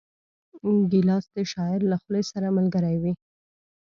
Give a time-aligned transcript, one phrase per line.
[0.91, 3.13] ګیلاس د شاعر له خولې سره ملګری وي.